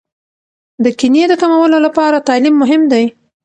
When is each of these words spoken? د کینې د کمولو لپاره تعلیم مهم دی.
د 0.83 0.85
کینې 0.99 1.23
د 1.29 1.33
کمولو 1.41 1.77
لپاره 1.85 2.25
تعلیم 2.27 2.55
مهم 2.63 2.81
دی. 2.91 3.05